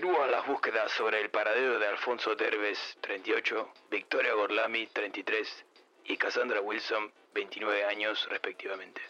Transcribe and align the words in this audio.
Continúan 0.00 0.30
las 0.30 0.46
búsquedas 0.46 0.90
sobre 0.92 1.20
el 1.20 1.28
paradero 1.28 1.78
de 1.78 1.86
Alfonso 1.86 2.34
Derbez, 2.34 2.96
38, 3.02 3.70
Victoria 3.90 4.32
Gorlami, 4.32 4.86
33 4.86 5.66
y 6.04 6.16
Cassandra 6.16 6.62
Wilson, 6.62 7.12
29 7.34 7.84
años 7.84 8.26
respectivamente. 8.30 9.02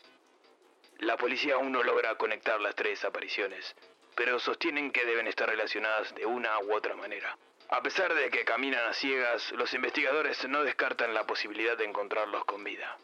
La 0.99 1.17
policía 1.17 1.55
aún 1.55 1.71
no 1.71 1.85
logra 1.85 2.17
conectar 2.17 2.61
las 2.61 2.75
tres 2.75 3.05
apariciones, 3.05 3.77
pero 4.17 4.41
sostienen 4.41 4.91
que 4.91 5.05
deben 5.05 5.29
estar 5.29 5.49
relacionadas 5.49 6.13
de 6.17 6.27
una 6.27 6.59
u 6.59 6.75
otra 6.75 6.97
manera. 6.97 7.39
A 7.69 7.81
pesar 7.85 8.13
de 8.13 8.29
que 8.29 8.45
caminan 8.45 8.89
a 8.89 8.93
ciegas, 8.93 9.53
los 9.53 9.73
investigadores 9.75 10.45
no 10.49 10.65
descartan 10.65 11.15
la 11.15 11.25
posibilidad 11.25 11.79
de 11.79 11.85
encontrarlos 11.85 12.45
con 12.47 12.65
vida. 12.65 12.99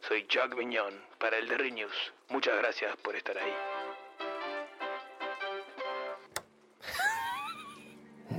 Soy 0.00 0.26
Chuck 0.26 0.56
Viñón 0.56 1.00
para 1.20 1.38
el 1.38 1.46
The 1.46 1.70
News. 1.70 2.12
Muchas 2.30 2.58
gracias 2.58 2.96
por 2.96 3.14
estar 3.14 3.38
ahí. 3.38 3.71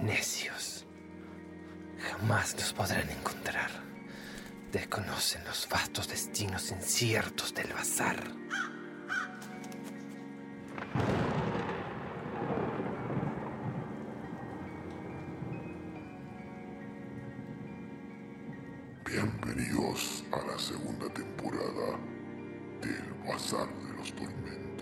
Necios. 0.03 0.85
Jamás 1.97 2.55
los 2.55 2.73
podrán 2.73 3.09
encontrar. 3.09 3.71
Desconocen 4.69 5.45
los 5.45 5.69
vastos 5.69 6.09
destinos 6.09 6.71
inciertos 6.71 7.53
del 7.53 7.71
bazar. 7.71 8.17
Bienvenidos 19.05 20.25
a 20.33 20.45
la 20.45 20.59
segunda 20.59 21.07
temporada 21.13 21.97
del 22.81 23.13
Bazar 23.25 23.69
de 23.73 23.93
los 23.97 24.13
Tormentos. 24.13 24.72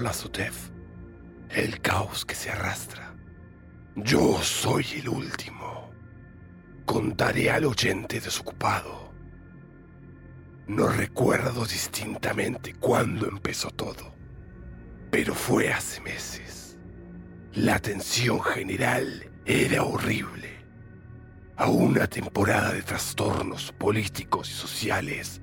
Nyarlathotep, 0.00 0.54
el 1.50 1.78
caos 1.82 2.24
que 2.24 2.34
se 2.34 2.48
arrastra. 2.50 3.14
Yo 3.96 4.38
soy 4.42 4.86
el 4.96 5.10
último. 5.10 5.90
Contaré 6.86 7.50
al 7.50 7.66
oyente 7.66 8.18
desocupado. 8.18 9.12
No 10.68 10.88
recuerdo 10.88 11.66
distintamente 11.66 12.72
cuándo 12.72 13.28
empezó 13.28 13.68
todo, 13.70 14.14
pero 15.10 15.34
fue 15.34 15.70
hace 15.70 16.00
meses. 16.00 16.78
La 17.52 17.78
tensión 17.78 18.40
general 18.40 19.30
era 19.44 19.82
horrible. 19.82 20.64
A 21.56 21.68
una 21.68 22.06
temporada 22.06 22.72
de 22.72 22.82
trastornos 22.82 23.70
políticos 23.72 24.48
y 24.48 24.54
sociales 24.54 25.42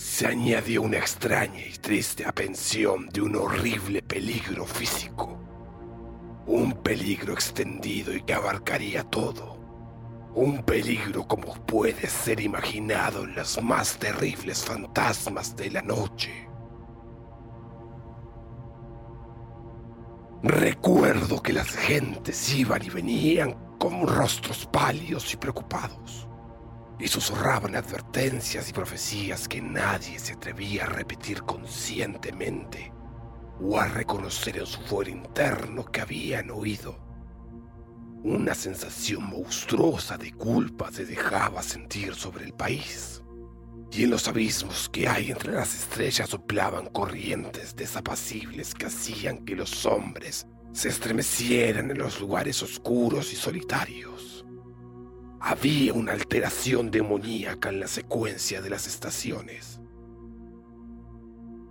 se 0.00 0.26
añadió 0.26 0.80
una 0.80 0.96
extraña 0.96 1.60
y 1.60 1.76
triste 1.76 2.24
apensión 2.24 3.10
de 3.10 3.20
un 3.20 3.36
horrible 3.36 4.00
peligro 4.00 4.64
físico. 4.64 5.38
Un 6.46 6.72
peligro 6.72 7.34
extendido 7.34 8.14
y 8.14 8.22
que 8.22 8.32
abarcaría 8.32 9.04
todo. 9.04 9.58
Un 10.34 10.62
peligro 10.62 11.28
como 11.28 11.52
puede 11.66 12.08
ser 12.08 12.40
imaginado 12.40 13.24
en 13.24 13.36
las 13.36 13.62
más 13.62 13.98
terribles 13.98 14.64
fantasmas 14.64 15.54
de 15.54 15.70
la 15.70 15.82
noche. 15.82 16.48
Recuerdo 20.42 21.42
que 21.42 21.52
las 21.52 21.76
gentes 21.76 22.54
iban 22.54 22.82
y 22.82 22.88
venían 22.88 23.76
con 23.78 24.06
rostros 24.06 24.66
pálidos 24.72 25.34
y 25.34 25.36
preocupados 25.36 26.29
y 27.00 27.08
susurraban 27.08 27.76
advertencias 27.76 28.68
y 28.68 28.72
profecías 28.72 29.48
que 29.48 29.62
nadie 29.62 30.18
se 30.18 30.34
atrevía 30.34 30.84
a 30.84 30.88
repetir 30.88 31.42
conscientemente 31.42 32.92
o 33.60 33.78
a 33.78 33.88
reconocer 33.88 34.58
en 34.58 34.66
su 34.66 34.80
fuero 34.82 35.10
interno 35.10 35.84
que 35.86 36.02
habían 36.02 36.50
oído. 36.50 36.98
Una 38.22 38.54
sensación 38.54 39.24
monstruosa 39.30 40.18
de 40.18 40.32
culpa 40.32 40.92
se 40.92 41.06
dejaba 41.06 41.62
sentir 41.62 42.14
sobre 42.14 42.44
el 42.44 42.52
país, 42.52 43.22
y 43.90 44.04
en 44.04 44.10
los 44.10 44.28
abismos 44.28 44.90
que 44.90 45.08
hay 45.08 45.30
entre 45.30 45.52
las 45.52 45.74
estrellas 45.74 46.28
soplaban 46.28 46.86
corrientes 46.86 47.74
desapacibles 47.74 48.74
que 48.74 48.86
hacían 48.86 49.44
que 49.44 49.56
los 49.56 49.86
hombres 49.86 50.46
se 50.72 50.90
estremecieran 50.90 51.90
en 51.90 51.98
los 51.98 52.20
lugares 52.20 52.62
oscuros 52.62 53.32
y 53.32 53.36
solitarios. 53.36 54.39
Había 55.40 55.94
una 55.94 56.12
alteración 56.12 56.90
demoníaca 56.90 57.70
en 57.70 57.80
la 57.80 57.88
secuencia 57.88 58.60
de 58.60 58.68
las 58.68 58.86
estaciones. 58.86 59.80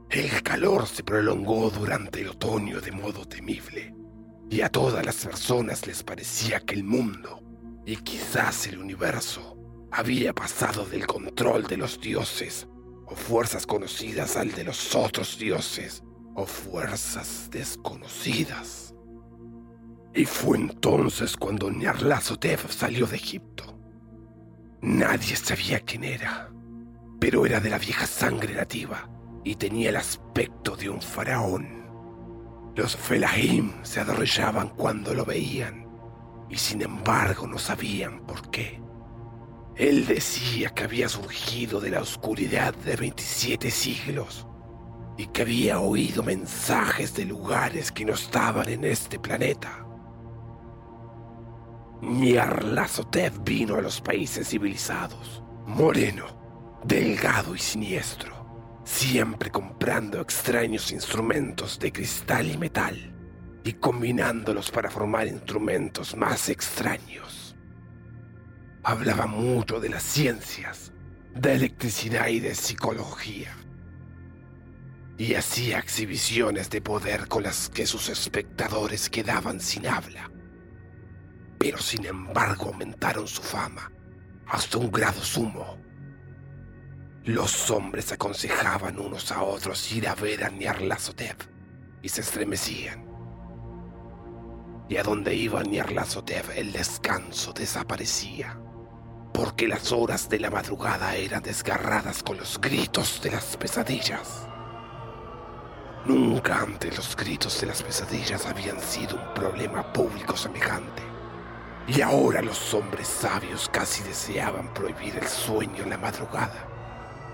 El 0.09 0.41
calor 0.41 0.88
se 0.88 1.03
prolongó 1.03 1.69
durante 1.69 2.22
el 2.22 2.30
otoño 2.30 2.81
de 2.81 2.91
modo 2.91 3.28
temible, 3.28 3.94
y 4.50 4.62
a 4.62 4.69
todas 4.69 5.06
las 5.06 5.24
personas 5.24 5.85
les 5.85 6.02
parecía 6.02 6.59
que 6.62 6.74
el 6.74 6.84
mundo, 6.84 7.44
y 7.85 7.97
quizás 7.97 8.66
el 8.66 8.80
universo, 8.80 9.56
había 9.91 10.34
pasado 10.34 10.86
del 10.86 11.06
control 11.06 11.68
de 11.68 11.78
los 11.78 12.01
dioses 12.01 12.68
o 13.06 13.16
fuerzas 13.16 13.68
conocidas 13.68 14.36
al 14.36 14.51
de 14.51 14.63
los 14.63 14.96
otros 14.96 15.38
dioses 15.38 16.03
o 16.36 16.46
fuerzas 16.47 17.50
desconocidas. 17.51 18.88
Y 20.13 20.25
fue 20.25 20.57
entonces 20.57 21.37
cuando 21.37 21.69
Nyarlathotep 21.69 22.69
salió 22.69 23.05
de 23.05 23.17
Egipto. 23.17 23.77
Nadie 24.81 25.35
sabía 25.35 25.79
quién 25.81 26.03
era, 26.03 26.50
pero 27.19 27.45
era 27.45 27.59
de 27.59 27.69
la 27.69 27.77
vieja 27.77 28.07
sangre 28.07 28.53
nativa 28.56 29.09
y 29.44 29.56
tenía 29.56 29.89
el 29.89 29.97
aspecto 29.97 30.75
de 30.75 30.89
un 30.89 31.01
faraón. 31.01 31.79
Los 32.75 32.95
Felahim 32.95 33.73
se 33.83 34.00
arrollaban 34.00 34.69
cuando 34.69 35.13
lo 35.13 35.25
veían 35.25 35.88
y 36.50 36.57
sin 36.57 36.81
embargo 36.81 37.45
no 37.45 37.57
sabían 37.57 38.21
por 38.25 38.50
qué. 38.50 38.81
Él 39.75 40.05
decía 40.05 40.69
que 40.71 40.83
había 40.83 41.07
surgido 41.07 41.79
de 41.79 41.89
la 41.91 42.01
oscuridad 42.01 42.73
de 42.73 42.95
27 42.95 43.69
siglos 43.71 44.47
y 45.17 45.27
que 45.27 45.41
había 45.41 45.79
oído 45.79 46.23
mensajes 46.23 47.13
de 47.13 47.25
lugares 47.25 47.91
que 47.91 48.05
no 48.05 48.13
estaban 48.13 48.67
en 48.69 48.85
este 48.85 49.19
planeta. 49.19 49.85
Nyarlathotep 52.01 53.44
vino 53.44 53.75
a 53.75 53.81
los 53.81 54.00
países 54.00 54.48
civilizados, 54.48 55.44
moreno, 55.66 56.80
delgado 56.86 57.56
y 57.56 57.60
siniestro, 57.60 58.81
siempre 58.86 59.51
comprando 59.51 60.22
extraños 60.22 60.94
instrumentos 60.94 61.78
de 61.78 61.92
cristal 61.92 62.50
y 62.50 62.57
metal 62.57 63.16
y 63.66 63.74
combinándolos 63.74 64.72
para 64.72 64.90
formar 64.90 65.28
instrumentos 65.28 66.16
más 66.16 66.48
extraños. 66.48 67.57
Hablaba 68.84 69.28
mucho 69.28 69.81
de 69.81 69.90
las 69.90 70.04
ciencias, 70.04 70.94
de 71.36 71.56
electricidad 71.56 72.30
y 72.30 72.40
de 72.40 72.56
psicología. 72.56 73.54
Y 75.18 75.34
hacía 75.34 75.80
exhibiciones 75.80 76.69
de 76.69 76.81
poder 76.81 77.28
con 77.28 77.44
las 77.44 77.68
que 77.68 77.86
sus 77.86 78.07
espectadores 78.07 79.10
quedaban 79.10 79.60
sin 79.60 79.86
habla 79.86 80.31
pero 81.59 81.77
sin 81.77 82.06
embargo 82.06 82.67
aumentaron 82.67 83.27
su 83.27 83.44
fama 83.44 83.91
hasta 84.47 84.77
un 84.77 84.91
grado 84.91 85.21
sumo 85.21 85.77
Los 87.25 87.69
hombres 87.69 88.11
aconsejaban 88.11 88.97
unos 88.97 89.31
a 89.31 89.44
otros 89.44 89.91
ir 89.91 90.07
a 90.07 90.15
ver 90.15 90.44
a 90.44 90.50
Nyarlathotep 90.50 91.44
y 92.01 92.09
se 92.09 92.21
estremecían. 92.21 93.06
Y 94.88 94.97
a 94.97 95.03
donde 95.03 95.35
iba 95.35 95.61
Nyarlathotep 95.61 96.51
el 96.56 96.71
descanso 96.71 97.53
desaparecía, 97.53 98.59
porque 99.33 99.67
las 99.67 99.91
horas 99.91 100.29
de 100.29 100.39
la 100.39 100.50
madrugada 100.50 101.15
eran 101.15 101.44
desgarradas 101.44 102.23
con 102.23 102.38
los 102.38 102.59
gritos 102.59 103.21
de 103.21 103.31
las 103.31 103.57
pesadillas. 103.57 104.47
Nunca 106.05 106.62
antes 106.62 106.95
los 106.95 107.15
gritos 107.15 107.59
de 107.62 107.67
las 107.67 107.83
pesadillas 107.83 108.47
habían 108.47 108.79
sido 108.79 109.17
un 109.17 109.33
problema 109.35 109.94
público 109.94 110.35
semejante. 110.35 111.08
Y 111.87 112.01
ahora 112.01 112.41
los 112.41 112.73
hombres 112.73 113.07
sabios 113.07 113.69
casi 113.69 114.03
deseaban 114.03 114.73
prohibir 114.73 115.17
el 115.17 115.27
sueño 115.27 115.83
en 115.83 115.89
la 115.89 115.97
madrugada, 115.97 116.67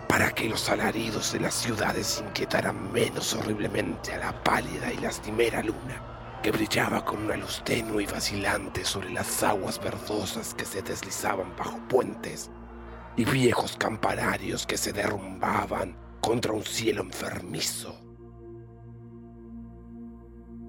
para 0.08 0.32
que 0.32 0.48
los 0.48 0.70
alaridos 0.70 1.34
de 1.34 1.42
las 1.42 1.54
ciudades 1.54 2.24
inquietaran 2.26 2.92
menos 2.94 3.34
horriblemente 3.34 4.14
a 4.14 4.20
la 4.20 4.44
pálida 4.44 4.94
y 4.94 4.98
lastimera 4.98 5.62
luna, 5.62 6.40
que 6.42 6.52
brillaba 6.52 7.04
con 7.04 7.24
una 7.24 7.36
luz 7.36 7.62
tenue 7.66 8.04
y 8.04 8.06
vacilante 8.06 8.86
sobre 8.86 9.10
las 9.10 9.44
aguas 9.44 9.82
verdosas 9.84 10.54
que 10.54 10.64
se 10.64 10.82
deslizaban 10.82 11.56
bajo 11.58 11.78
puentes 11.90 12.50
y 13.18 13.26
viejos 13.26 13.76
campanarios 13.78 14.66
que 14.66 14.78
se 14.78 14.94
derrumbaban 14.94 15.98
contra 16.22 16.54
un 16.54 16.64
cielo 16.64 17.02
enfermizo. 17.02 18.02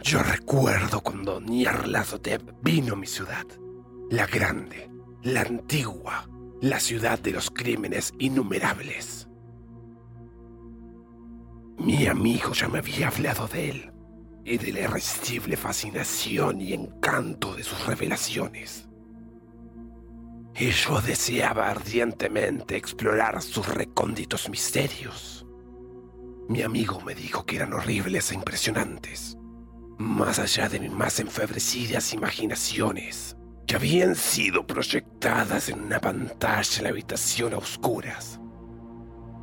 Yo 0.02 0.22
recuerdo 0.22 1.00
cuando 1.00 1.40
Nyarlathotep 1.40 2.62
vino 2.62 2.94
a 2.94 2.96
mi 2.96 3.06
ciudad, 3.06 3.44
la 4.10 4.26
grande, 4.26 4.90
la 5.22 5.42
antigua, 5.42 6.28
la 6.60 6.80
ciudad 6.80 7.18
de 7.18 7.32
los 7.32 7.50
crímenes 7.50 8.14
innumerables. 8.18 9.28
Mi 11.78 12.06
amigo 12.06 12.52
ya 12.52 12.68
me 12.68 12.78
había 12.78 13.08
hablado 13.08 13.48
de 13.48 13.70
él 13.70 13.92
y 14.44 14.58
de 14.58 14.72
la 14.72 14.80
irresistible 14.80 15.56
fascinación 15.56 16.60
y 16.60 16.72
encanto 16.72 17.54
de 17.54 17.62
sus 17.62 17.84
revelaciones. 17.86 18.88
Y 20.58 20.70
yo 20.70 21.00
deseaba 21.02 21.68
ardientemente 21.68 22.76
explorar 22.76 23.42
sus 23.42 23.68
recónditos 23.68 24.48
misterios. 24.48 25.46
Mi 26.48 26.62
amigo 26.62 27.00
me 27.00 27.14
dijo 27.14 27.44
que 27.44 27.56
eran 27.56 27.74
horribles 27.74 28.30
e 28.30 28.36
impresionantes 28.36 29.36
más 29.98 30.38
allá 30.38 30.68
de 30.68 30.80
mis 30.80 30.92
más 30.92 31.20
enfebrecidas 31.20 32.12
imaginaciones, 32.12 33.36
que 33.66 33.74
habían 33.74 34.14
sido 34.14 34.66
proyectadas 34.66 35.68
en 35.68 35.80
una 35.80 36.00
pantalla 36.00 36.78
en 36.78 36.84
la 36.84 36.90
habitación 36.90 37.52
a 37.54 37.58
oscuras. 37.58 38.40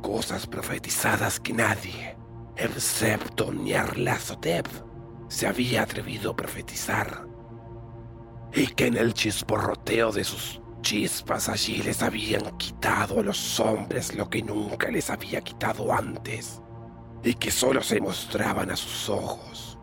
Cosas 0.02 0.46
profetizadas 0.46 1.38
que 1.40 1.52
nadie, 1.52 2.16
excepto 2.56 3.52
Nyarlathotep, 3.52 4.66
se 5.28 5.46
había 5.46 5.82
atrevido 5.82 6.30
a 6.30 6.36
profetizar. 6.36 7.26
Y 8.54 8.68
que 8.68 8.86
en 8.86 8.96
el 8.96 9.12
chisporroteo 9.12 10.10
de 10.12 10.24
sus 10.24 10.60
chispas 10.80 11.48
allí 11.48 11.82
les 11.82 12.02
habían 12.02 12.56
quitado 12.56 13.20
a 13.20 13.22
los 13.22 13.60
hombres 13.60 14.14
lo 14.14 14.30
que 14.30 14.42
nunca 14.42 14.90
les 14.90 15.10
había 15.10 15.40
quitado 15.40 15.92
antes, 15.92 16.62
y 17.22 17.34
que 17.34 17.50
solo 17.50 17.82
se 17.82 18.00
mostraban 18.00 18.70
a 18.70 18.76
sus 18.76 19.08
ojos 19.08 19.74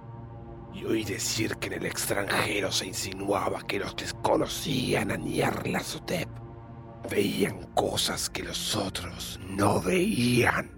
y 0.73 0.85
oí 0.85 1.03
decir 1.03 1.57
que 1.57 1.67
en 1.67 1.73
el 1.73 1.85
extranjero 1.85 2.71
se 2.71 2.87
insinuaba 2.87 3.61
que 3.63 3.79
los 3.79 3.93
que 3.93 4.05
conocían 4.21 5.11
a 5.11 5.17
Nyarlathotep 5.17 6.29
veían 7.09 7.63
cosas 7.73 8.29
que 8.29 8.43
los 8.43 8.75
otros 8.75 9.39
no 9.47 9.81
veían. 9.81 10.71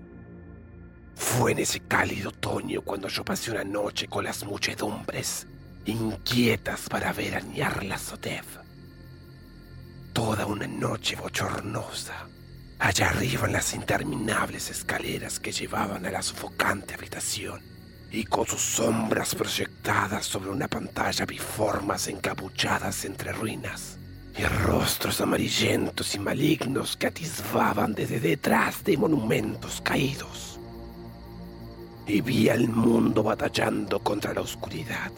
Fue 1.16 1.52
en 1.52 1.60
ese 1.60 1.80
cálido 1.82 2.30
otoño 2.30 2.82
cuando 2.82 3.08
yo 3.08 3.24
pasé 3.24 3.52
una 3.52 3.64
noche 3.64 4.08
con 4.08 4.24
las 4.24 4.44
muchedumbres, 4.44 5.48
inquietas 5.86 6.90
para 6.90 7.14
ver 7.14 7.36
a 7.36 7.42
Nyarlathotep. 7.42 8.46
Toda 10.12 10.46
una 10.46 10.68
noche 10.68 11.16
bochornosa, 11.16 12.28
allá 12.80 13.10
arriba 13.10 13.46
en 13.46 13.54
las 13.54 13.74
interminables 13.74 14.70
escaleras 14.70 15.40
que 15.40 15.52
llevaban 15.52 16.06
a 16.06 16.12
la 16.12 16.22
sofocante 16.22 16.96
habitación 16.96 17.73
y 18.14 18.26
con 18.26 18.46
sus 18.46 18.62
sombras 18.62 19.34
proyectadas 19.34 20.28
sobre 20.28 20.52
una 20.52 20.68
pantalla 20.68 21.26
vi 21.26 21.40
encapuchadas 22.08 23.06
entre 23.06 23.34
ruinas 23.34 23.98
y 24.38 24.44
rostros 24.44 25.20
amarillentos 25.20 26.14
y 26.14 26.20
malignos 26.20 26.96
que 26.96 27.08
atisbaban 27.08 27.96
desde 27.96 28.20
detrás 28.20 28.84
de 28.84 28.98
monumentos 28.98 29.82
caídos. 29.82 30.60
Y 32.06 32.22
vi 32.22 32.50
al 32.50 32.68
mundo 32.70 33.24
batallando 33.24 34.00
contra 34.04 34.32
la 34.32 34.42
oscuridad, 34.42 35.12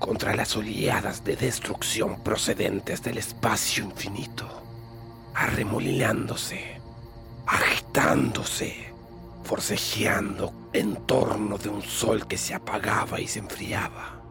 contra 0.00 0.34
las 0.34 0.56
oleadas 0.56 1.22
de 1.22 1.36
destrucción 1.36 2.20
procedentes 2.24 3.00
del 3.00 3.18
espacio 3.18 3.84
infinito, 3.84 4.48
arremolinándose, 5.34 6.80
agitándose 7.46 8.87
forcejeando 9.48 10.68
en 10.74 10.94
torno 11.06 11.56
de 11.56 11.70
un 11.70 11.80
sol 11.80 12.26
que 12.26 12.36
se 12.36 12.52
apagaba 12.52 13.18
y 13.18 13.26
se 13.26 13.38
enfriaba. 13.38 14.22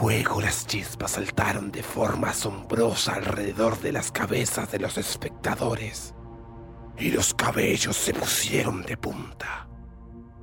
Luego 0.00 0.40
las 0.40 0.66
chispas 0.66 1.12
saltaron 1.12 1.70
de 1.70 1.84
forma 1.84 2.30
asombrosa 2.30 3.14
alrededor 3.14 3.78
de 3.78 3.92
las 3.92 4.10
cabezas 4.10 4.72
de 4.72 4.80
los 4.80 4.98
espectadores 4.98 6.12
y 6.98 7.12
los 7.12 7.32
cabellos 7.32 7.96
se 7.96 8.14
pusieron 8.14 8.82
de 8.82 8.96
punta, 8.96 9.68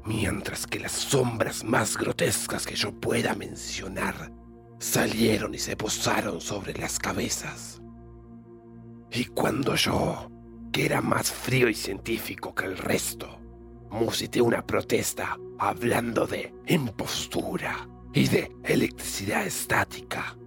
mientras 0.06 0.66
que 0.66 0.80
las 0.80 0.94
sombras 0.94 1.66
más 1.66 1.98
grotescas 1.98 2.66
que 2.66 2.76
yo 2.76 2.98
pueda 2.98 3.36
mencionar 3.36 4.32
salieron 4.80 5.54
y 5.54 5.60
se 5.60 5.76
posaron 5.76 6.40
sobre 6.40 6.74
las 6.74 7.00
cabezas. 7.00 7.82
Y 9.12 9.26
cuando 9.26 9.76
yo 9.76 10.30
era 10.80 11.02
más 11.02 11.32
frío 11.32 11.70
y 11.70 11.74
científico 11.74 12.54
que 12.54 12.66
el 12.66 12.78
resto. 12.78 13.40
Musité 13.90 14.42
una 14.42 14.66
protesta 14.66 15.38
hablando 15.60 16.28
de 16.28 16.54
impostura 16.68 17.88
y 18.14 18.28
de 18.28 18.52
electricidad 18.64 19.46
estática. 19.46 20.38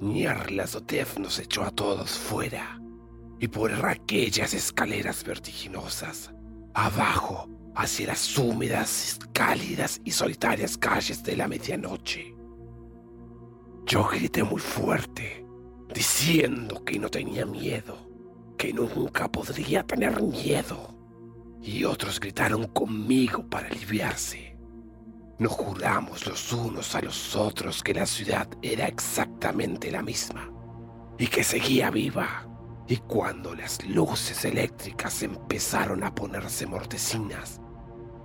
Nyarlathotep 0.00 1.18
nos 1.18 1.38
echó 1.38 1.62
a 1.62 1.70
todos 1.70 2.10
fuera 2.10 2.80
y 3.38 3.48
por 3.48 3.72
aquellas 3.72 4.52
escaleras 4.52 5.24
vertiginosas, 5.24 6.30
abajo 6.74 7.48
hacia 7.74 8.08
las 8.08 8.36
húmedas, 8.36 9.18
cálidas 9.32 10.00
y 10.04 10.10
solitarias 10.10 10.76
calles 10.76 11.22
de 11.22 11.36
la 11.36 11.48
medianoche. 11.48 12.34
Yo 13.86 14.04
grité 14.04 14.42
muy 14.42 14.60
fuerte, 14.60 15.44
diciendo 15.94 16.84
que 16.84 16.98
no 16.98 17.08
tenía 17.08 17.46
miedo 17.46 18.09
que 18.60 18.74
nunca 18.74 19.26
podría 19.26 19.82
tener 19.82 20.22
miedo. 20.22 20.94
Y 21.62 21.84
otros 21.84 22.20
gritaron 22.20 22.66
conmigo 22.66 23.48
para 23.48 23.68
aliviarse. 23.68 24.54
Nos 25.38 25.52
juramos 25.52 26.26
los 26.26 26.52
unos 26.52 26.94
a 26.94 27.00
los 27.00 27.34
otros 27.34 27.82
que 27.82 27.94
la 27.94 28.04
ciudad 28.04 28.46
era 28.60 28.86
exactamente 28.86 29.90
la 29.90 30.02
misma 30.02 30.52
y 31.18 31.26
que 31.28 31.42
seguía 31.42 31.90
viva. 31.90 32.46
Y 32.86 32.98
cuando 32.98 33.54
las 33.54 33.82
luces 33.86 34.44
eléctricas 34.44 35.22
empezaron 35.22 36.04
a 36.04 36.14
ponerse 36.14 36.66
mortecinas, 36.66 37.62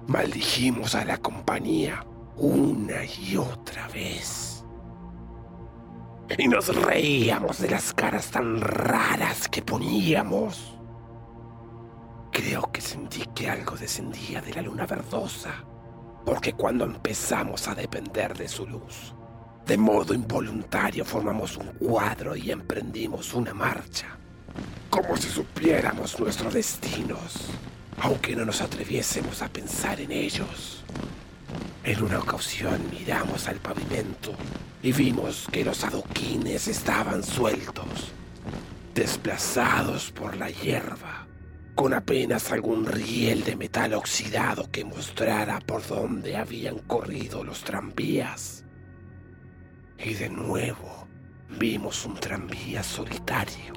maldijimos 0.05 0.95
a 0.95 1.05
la 1.05 1.17
compañía 1.17 2.05
una 2.35 3.05
y 3.05 3.37
otra 3.37 3.87
vez 3.87 4.54
y 6.37 6.47
nos 6.47 6.75
reíamos 6.75 7.59
de 7.59 7.69
las 7.69 7.93
caras 7.93 8.31
tan 8.31 8.59
raras 8.59 9.47
que 9.47 9.61
poníamos. 9.61 10.77
Creo 12.31 12.71
que 12.71 12.81
sentí 12.81 13.23
que 13.33 13.49
algo 13.49 13.77
descendía 13.77 14.41
de 14.41 14.53
la 14.53 14.61
luna 14.61 14.85
verdosa, 14.85 15.63
porque 16.25 16.53
cuando 16.53 16.85
empezamos 16.85 17.67
a 17.67 17.75
depender 17.75 18.35
de 18.35 18.47
su 18.47 18.67
luz, 18.67 19.13
de 19.65 19.77
modo 19.77 20.13
involuntario 20.13 21.05
formamos 21.05 21.57
un 21.57 21.67
cuadro 21.73 22.35
y 22.35 22.51
emprendimos 22.51 23.33
una 23.33 23.53
marcha, 23.53 24.17
como 24.89 25.15
si 25.15 25.29
supiéramos 25.29 26.19
nuestros 26.19 26.53
destinos, 26.53 27.49
aunque 28.01 28.35
no 28.35 28.45
nos 28.45 28.61
atreviésemos 28.61 29.41
a 29.41 29.47
pensar 29.47 30.01
en 30.01 30.11
ellos. 30.11 30.83
En 31.85 32.01
una 32.01 32.17
ocasión 32.17 32.81
miramos 32.89 33.47
al 33.47 33.57
pavimento 33.57 34.33
y 34.81 34.91
vimos 34.91 35.47
que 35.51 35.63
los 35.63 35.83
adoquines 35.83 36.67
estaban 36.67 37.23
sueltos, 37.23 38.11
desplazados 38.95 40.11
por 40.11 40.35
la 40.35 40.49
hierba, 40.49 41.27
con 41.75 41.93
apenas 41.93 42.51
algún 42.51 42.87
riel 42.87 43.43
de 43.43 43.55
metal 43.55 43.93
oxidado 43.93 44.71
que 44.71 44.83
mostrara 44.83 45.59
por 45.59 45.85
dónde 45.85 46.35
habían 46.35 46.79
corrido 46.79 47.43
los 47.43 47.63
tranvías. 47.63 48.65
Y 49.99 50.15
de 50.15 50.29
nuevo 50.29 51.07
vimos 51.59 52.03
un 52.03 52.15
tranvía 52.15 52.81
solitario, 52.81 53.73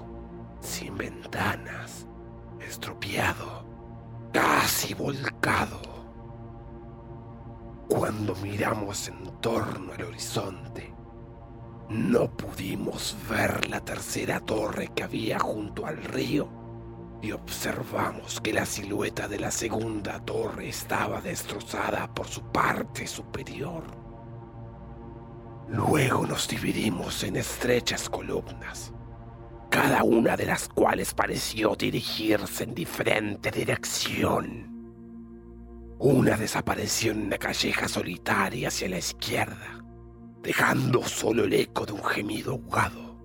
sin 0.62 0.96
ventanas, 0.96 2.06
estropeado 2.66 3.68
casi 4.32 4.94
volcado. 4.94 5.87
Cuando 7.88 8.34
miramos 8.36 9.08
en 9.08 9.40
torno 9.40 9.94
al 9.94 10.02
horizonte, 10.02 10.92
no 11.88 12.30
pudimos 12.36 13.16
ver 13.30 13.66
la 13.70 13.80
tercera 13.80 14.40
torre 14.40 14.90
que 14.94 15.04
había 15.04 15.38
junto 15.38 15.86
al 15.86 15.96
río 15.96 16.50
y 17.22 17.32
observamos 17.32 18.42
que 18.42 18.52
la 18.52 18.66
silueta 18.66 19.26
de 19.26 19.40
la 19.40 19.50
segunda 19.50 20.20
torre 20.20 20.68
estaba 20.68 21.22
destrozada 21.22 22.12
por 22.12 22.28
su 22.28 22.42
parte 22.52 23.06
superior. 23.06 23.84
Luego 25.68 26.26
nos 26.26 26.46
dividimos 26.46 27.24
en 27.24 27.36
estrechas 27.36 28.10
columnas, 28.10 28.92
cada 29.70 30.04
una 30.04 30.36
de 30.36 30.44
las 30.44 30.68
cuales 30.68 31.14
pareció 31.14 31.74
dirigirse 31.74 32.64
en 32.64 32.74
diferente 32.74 33.50
dirección. 33.50 34.67
Una 36.00 36.36
desapareció 36.36 37.10
en 37.10 37.22
una 37.22 37.38
calleja 37.38 37.88
solitaria 37.88 38.68
hacia 38.68 38.88
la 38.88 38.98
izquierda, 38.98 39.84
dejando 40.40 41.02
solo 41.02 41.42
el 41.42 41.52
eco 41.52 41.84
de 41.84 41.92
un 41.92 42.04
gemido 42.04 42.52
ahogado. 42.52 43.18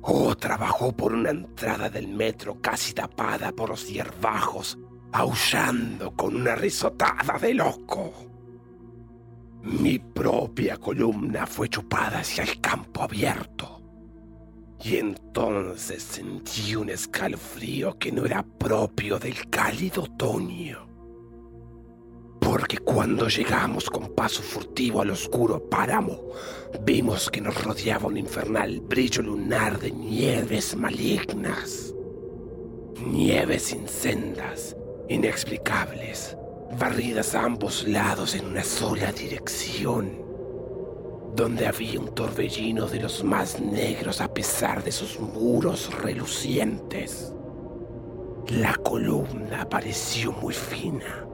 Otra 0.00 0.56
bajó 0.56 0.92
por 0.92 1.12
una 1.12 1.30
entrada 1.30 1.90
del 1.90 2.06
metro 2.06 2.60
casi 2.60 2.92
tapada 2.92 3.50
por 3.50 3.70
los 3.70 3.88
hierbajos, 3.88 4.78
aullando 5.10 6.12
con 6.12 6.36
una 6.36 6.54
risotada 6.54 7.36
de 7.36 7.54
loco. 7.54 8.12
Mi 9.62 9.98
propia 9.98 10.76
columna 10.76 11.48
fue 11.48 11.68
chupada 11.68 12.20
hacia 12.20 12.44
el 12.44 12.60
campo 12.60 13.02
abierto. 13.02 13.82
Y 14.84 14.98
entonces 14.98 16.00
sentí 16.04 16.76
un 16.76 16.90
escalofrío 16.90 17.98
que 17.98 18.12
no 18.12 18.24
era 18.24 18.44
propio 18.44 19.18
del 19.18 19.50
cálido 19.50 20.04
otoño 20.04 20.93
porque 22.44 22.78
cuando 22.78 23.28
llegamos 23.28 23.88
con 23.88 24.14
paso 24.14 24.42
furtivo 24.42 25.00
al 25.00 25.10
oscuro 25.10 25.58
páramo, 25.68 26.20
vimos 26.84 27.30
que 27.30 27.40
nos 27.40 27.64
rodeaba 27.64 28.06
un 28.06 28.18
infernal 28.18 28.80
brillo 28.80 29.22
lunar 29.22 29.78
de 29.78 29.90
nieves 29.90 30.76
malignas. 30.76 31.94
Nieves 33.06 33.72
incendas, 33.72 34.76
inexplicables, 35.08 36.36
barridas 36.78 37.34
a 37.34 37.44
ambos 37.44 37.88
lados 37.88 38.34
en 38.34 38.46
una 38.46 38.62
sola 38.62 39.10
dirección, 39.10 40.22
donde 41.34 41.66
había 41.66 41.98
un 41.98 42.14
torbellino 42.14 42.86
de 42.86 43.00
los 43.00 43.24
más 43.24 43.60
negros 43.60 44.20
a 44.20 44.32
pesar 44.32 44.84
de 44.84 44.92
sus 44.92 45.18
muros 45.18 45.90
relucientes. 46.02 47.32
La 48.48 48.74
columna 48.74 49.66
pareció 49.68 50.32
muy 50.32 50.52
fina 50.52 51.26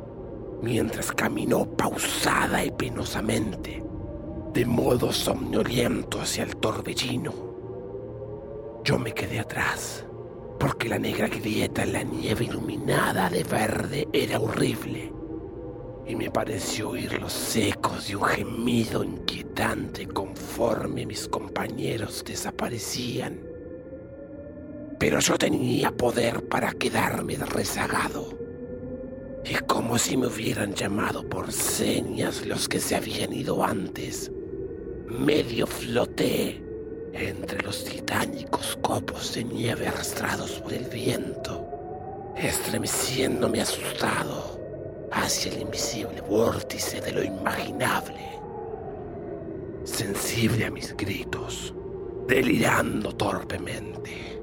mientras 0.63 1.13
caminó 1.13 1.65
pausada 1.65 2.65
y 2.65 2.71
penosamente, 2.71 3.83
de 4.53 4.67
modo 4.67 5.13
somnoliento 5.13 6.21
hacia 6.21 6.45
el 6.45 6.57
torbellino. 6.57 7.33
Yo 8.85 8.99
me 8.99 9.13
quedé 9.13 9.41
atrás, 9.41 10.05
porque 10.59 10.89
la 10.89 10.99
negra 10.99 11.29
grieta 11.29 11.83
en 11.83 11.93
la 11.93 12.03
nieve 12.03 12.45
iluminada 12.45 13.31
de 13.31 13.45
verde 13.45 14.09
era 14.13 14.41
horrible, 14.41 15.13
y 16.07 16.17
me 16.17 16.31
pareció 16.31 16.91
oír 16.91 17.21
los 17.21 17.57
ecos 17.57 18.09
de 18.09 18.17
un 18.17 18.25
gemido 18.25 19.05
inquietante 19.05 20.07
conforme 20.07 21.07
mis 21.07 21.29
compañeros 21.29 22.25
desaparecían. 22.27 23.41
Pero 24.99 25.21
yo 25.21 25.39
tenía 25.39 25.93
poder 25.93 26.47
para 26.49 26.73
quedarme 26.73 27.37
rezagado 27.37 28.40
y 29.45 29.55
como 29.67 29.99
si 29.99 30.17
me 30.17 30.27
hubieran 30.27 30.75
llamado 30.75 31.29
por 31.29 31.53
señas 31.53 32.47
los 32.47 32.69
que 32.69 32.81
se 32.81 32.97
habían 32.97 33.33
ido 33.33 33.65
antes. 33.65 34.31
Medio 35.07 35.67
floté 35.67 36.63
entre 37.13 37.63
los 37.63 37.85
titánicos 37.85 38.79
copos 38.83 39.35
de 39.35 39.45
nieve 39.45 39.89
arrastrados 39.89 40.61
por 40.61 40.73
el 40.73 40.85
viento, 40.85 41.67
estremeciéndome 42.37 43.61
asustado 43.61 44.61
hacia 45.13 45.53
el 45.53 45.63
invisible 45.63 46.21
vórtice 46.21 47.01
de 47.01 47.13
lo 47.13 47.25
imaginable. 47.25 48.21
Sensible 49.85 50.67
a 50.67 50.71
mis 50.71 50.97
gritos, 50.97 51.75
delirando 52.29 53.13
torpemente. 53.17 54.41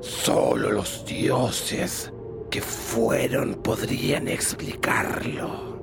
Solo 0.00 0.70
los 0.70 1.04
dioses 1.06 2.12
que 2.56 2.62
fueron 2.62 3.56
podrían 3.56 4.28
explicarlo. 4.28 5.76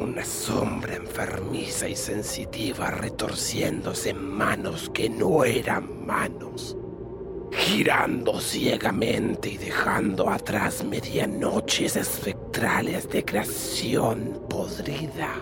Una 0.00 0.24
sombra 0.24 0.94
enfermiza 0.94 1.88
y 1.88 1.96
sensitiva 1.96 2.92
retorciéndose 2.92 4.10
en 4.10 4.24
manos 4.24 4.88
que 4.94 5.10
no 5.10 5.42
eran 5.42 6.06
manos, 6.06 6.76
girando 7.50 8.40
ciegamente 8.40 9.48
y 9.48 9.56
dejando 9.56 10.30
atrás 10.30 10.84
medianoches 10.84 11.96
espectrales 11.96 13.08
de 13.08 13.24
creación 13.24 14.46
podrida. 14.48 15.40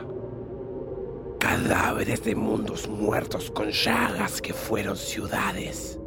Cadáveres 1.39 2.25
de 2.25 2.35
mundos 2.35 2.89
muertos 2.89 3.51
con 3.51 3.69
llagas 3.71 4.41
que 4.41 4.55
fueron 4.55 4.97
ciudades 4.97 6.00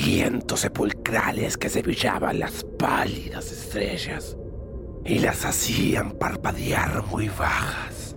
vientos 0.00 0.60
sepulcrales 0.60 1.56
que 1.56 1.68
cebillaban 1.68 2.38
las 2.38 2.64
pálidas 2.78 3.50
estrellas 3.50 4.36
y 5.04 5.18
las 5.18 5.44
hacían 5.44 6.12
parpadear 6.12 7.04
muy 7.06 7.28
bajas, 7.28 8.14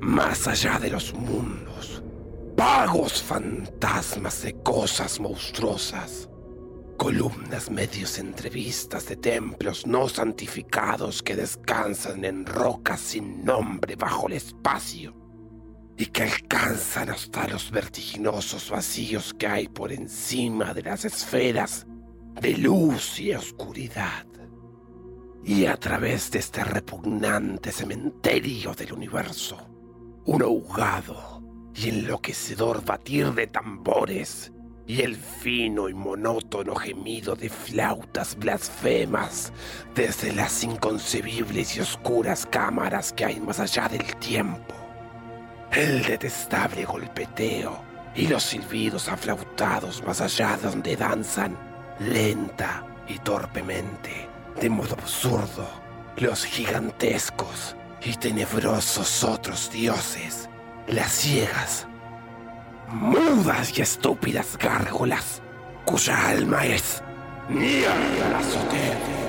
más 0.00 0.48
allá 0.48 0.78
de 0.78 0.90
los 0.90 1.14
mundos, 1.14 2.02
vagos 2.56 3.22
fantasmas 3.22 4.42
de 4.42 4.54
cosas 4.62 5.20
monstruosas, 5.20 6.28
columnas 6.96 7.70
medios 7.70 8.18
entrevistas 8.18 9.06
de 9.06 9.16
templos 9.16 9.86
no 9.86 10.08
santificados 10.08 11.22
que 11.22 11.36
descansan 11.36 12.24
en 12.24 12.46
rocas 12.46 13.00
sin 13.00 13.44
nombre 13.44 13.94
bajo 13.94 14.26
el 14.26 14.34
espacio 14.34 15.25
y 15.98 16.06
que 16.06 16.24
alcanzan 16.24 17.10
hasta 17.10 17.48
los 17.48 17.70
vertiginosos 17.70 18.70
vacíos 18.70 19.32
que 19.32 19.46
hay 19.46 19.68
por 19.68 19.92
encima 19.92 20.74
de 20.74 20.82
las 20.82 21.04
esferas 21.04 21.86
de 22.40 22.58
luz 22.58 23.18
y 23.18 23.32
oscuridad. 23.32 24.26
Y 25.42 25.66
a 25.66 25.76
través 25.76 26.30
de 26.30 26.40
este 26.40 26.64
repugnante 26.64 27.72
cementerio 27.72 28.74
del 28.74 28.92
universo, 28.92 29.56
un 30.26 30.42
ahogado 30.42 31.42
y 31.74 31.88
enloquecedor 31.88 32.84
batir 32.84 33.32
de 33.32 33.46
tambores 33.46 34.52
y 34.86 35.00
el 35.00 35.16
fino 35.16 35.88
y 35.88 35.94
monótono 35.94 36.74
gemido 36.74 37.34
de 37.34 37.48
flautas 37.48 38.36
blasfemas 38.36 39.52
desde 39.94 40.32
las 40.32 40.62
inconcebibles 40.62 41.76
y 41.76 41.80
oscuras 41.80 42.46
cámaras 42.46 43.12
que 43.12 43.24
hay 43.24 43.40
más 43.40 43.60
allá 43.60 43.88
del 43.88 44.14
tiempo 44.16 44.85
el 45.76 46.02
detestable 46.02 46.86
golpeteo 46.86 47.84
y 48.14 48.28
los 48.28 48.42
silbidos 48.44 49.10
aflautados 49.10 50.02
más 50.06 50.22
allá 50.22 50.56
de 50.56 50.68
donde 50.70 50.96
danzan, 50.96 51.54
lenta 52.00 52.82
y 53.06 53.18
torpemente, 53.18 54.26
de 54.58 54.70
modo 54.70 54.94
absurdo, 54.94 55.68
los 56.16 56.46
gigantescos 56.46 57.76
y 58.02 58.14
tenebrosos 58.14 59.22
otros 59.22 59.70
dioses, 59.70 60.48
las 60.86 61.12
ciegas, 61.12 61.86
mudas 62.88 63.76
y 63.78 63.82
estúpidas 63.82 64.56
gárgolas, 64.56 65.42
cuya 65.84 66.30
alma 66.30 66.64
es 66.64 67.02
la 68.30 68.38
azotea. 68.38 68.98
No, 68.98 69.25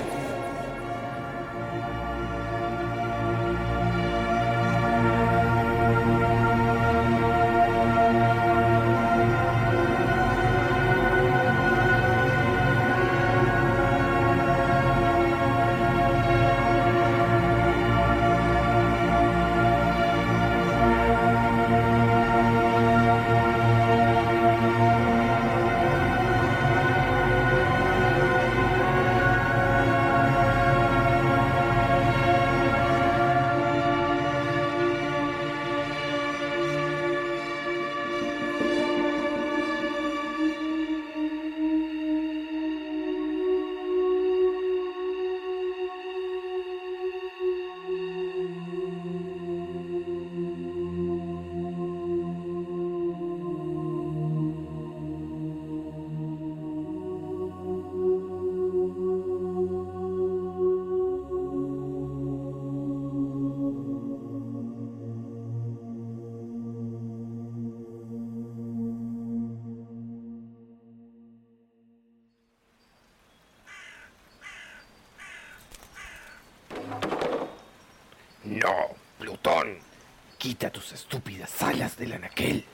Tus 80.72 80.92
estúpidas 80.92 81.62
alas 81.62 81.96
del 81.96 82.12
anaquel. 82.12 82.64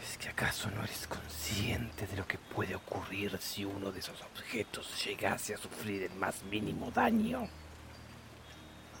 ¿Es 0.00 0.16
que 0.16 0.28
acaso 0.28 0.70
no 0.70 0.84
eres 0.84 1.08
consciente 1.08 2.06
de 2.06 2.16
lo 2.16 2.26
que 2.26 2.38
puede 2.38 2.76
ocurrir 2.76 3.36
si 3.40 3.64
uno 3.64 3.90
de 3.90 3.98
esos 3.98 4.22
objetos 4.22 5.04
llegase 5.04 5.54
a 5.54 5.58
sufrir 5.58 6.04
el 6.04 6.14
más 6.14 6.44
mínimo 6.44 6.90
daño? 6.92 7.48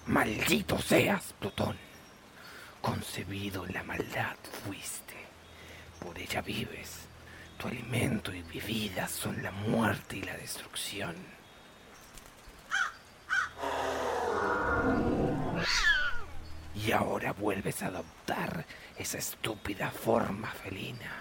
Maldito 0.06 0.76
seas, 0.80 1.34
Plutón. 1.38 1.76
Concebido 2.80 3.64
en 3.64 3.74
la 3.74 3.84
maldad 3.84 4.36
fuiste. 4.64 5.14
Por 6.00 6.18
ella 6.18 6.42
vives. 6.42 7.06
Tu 7.58 7.68
alimento 7.68 8.34
y 8.34 8.42
bebida 8.42 9.06
son 9.06 9.40
la 9.40 9.52
muerte 9.52 10.16
y 10.16 10.22
la 10.22 10.36
destrucción. 10.36 11.14
y 16.84 16.92
ahora 16.92 17.32
vuelves 17.32 17.82
a 17.82 17.86
adoptar 17.86 18.64
esa 18.96 19.18
estúpida 19.18 19.90
forma 19.90 20.50
felina. 20.50 21.12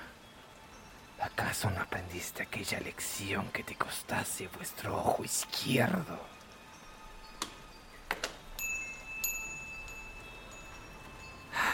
¿Acaso 1.20 1.70
no 1.70 1.82
aprendiste 1.82 2.42
aquella 2.44 2.80
lección 2.80 3.52
que 3.52 3.64
te 3.64 3.76
costase 3.76 4.48
vuestro 4.48 4.98
ojo 4.98 5.24
izquierdo? 5.24 6.20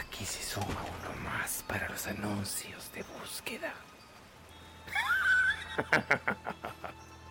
Aquí 0.00 0.24
se 0.24 0.42
suma 0.42 0.66
uno 0.66 1.30
más 1.30 1.64
para 1.66 1.88
los 1.88 2.06
anuncios 2.06 2.92
de 2.92 3.02
búsqueda. 3.04 3.72